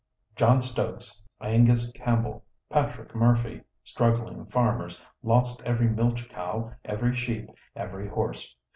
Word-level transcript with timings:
John 0.35 0.63
Stokes, 0.63 1.21
Angus 1.41 1.91
Campbell, 1.91 2.43
Patrick 2.71 3.13
Murphy, 3.13 3.61
struggling 3.83 4.47
farmers, 4.47 4.99
lost 5.21 5.61
every 5.61 5.89
milch 5.89 6.27
cow, 6.27 6.73
every 6.83 7.13
sheep, 7.15 7.51
every 7.75 8.07
horse. 8.07 8.55